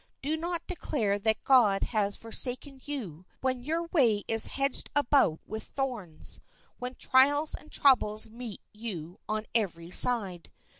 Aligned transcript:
Do 0.23 0.35
not 0.35 0.65
declare 0.65 1.19
that 1.19 1.43
God 1.43 1.83
has 1.83 2.17
forsaken 2.17 2.81
you 2.85 3.27
when 3.41 3.61
your 3.63 3.83
way 3.83 4.23
is 4.27 4.47
hedged 4.57 4.89
about 4.95 5.41
with 5.45 5.63
thorns, 5.63 6.41
when 6.79 6.95
trials 6.95 7.53
and 7.53 7.71
troubles 7.71 8.27
meet 8.27 8.61
you 8.73 9.19
on 9.29 9.45
every 9.53 9.91
side. 9.91 10.51